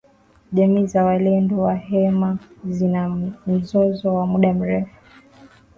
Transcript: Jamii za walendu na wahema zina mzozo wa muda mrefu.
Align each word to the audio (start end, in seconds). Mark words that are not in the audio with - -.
Jamii 0.51 0.87
za 0.87 1.03
walendu 1.05 1.55
na 1.55 1.61
wahema 1.61 2.37
zina 2.65 3.09
mzozo 3.47 4.13
wa 4.13 4.27
muda 4.27 4.53
mrefu. 4.53 4.95